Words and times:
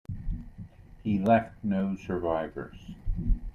He 1.03 1.19
left 1.19 1.63
no 1.63 1.95
survivors. 1.95 2.95